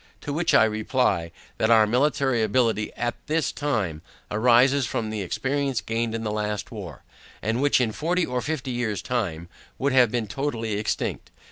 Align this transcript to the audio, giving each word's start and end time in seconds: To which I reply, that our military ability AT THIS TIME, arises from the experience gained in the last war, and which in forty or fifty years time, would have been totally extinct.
To 0.21 0.33
which 0.33 0.55
I 0.55 0.63
reply, 0.63 1.31
that 1.59 1.69
our 1.69 1.85
military 1.85 2.41
ability 2.41 2.91
AT 2.95 3.13
THIS 3.27 3.51
TIME, 3.51 4.01
arises 4.31 4.87
from 4.87 5.11
the 5.11 5.21
experience 5.21 5.79
gained 5.79 6.15
in 6.15 6.23
the 6.23 6.31
last 6.31 6.71
war, 6.71 7.03
and 7.39 7.61
which 7.61 7.79
in 7.79 7.91
forty 7.91 8.25
or 8.25 8.41
fifty 8.41 8.71
years 8.71 9.03
time, 9.03 9.47
would 9.77 9.93
have 9.93 10.09
been 10.09 10.25
totally 10.25 10.73
extinct. 10.79 11.29